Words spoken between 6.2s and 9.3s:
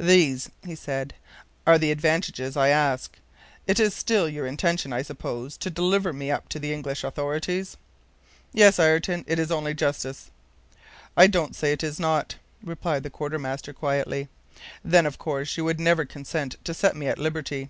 up to the English authorities?" "Yes, Ayrton,